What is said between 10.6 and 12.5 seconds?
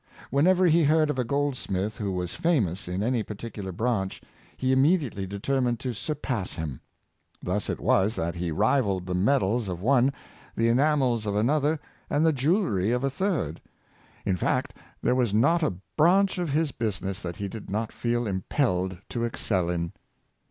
enamels of another, and the